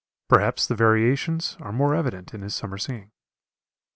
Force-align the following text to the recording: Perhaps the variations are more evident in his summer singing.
Perhaps 0.29 0.65
the 0.65 0.73
variations 0.73 1.57
are 1.59 1.71
more 1.71 1.93
evident 1.93 2.33
in 2.33 2.41
his 2.41 2.55
summer 2.55 2.79
singing. 2.79 3.11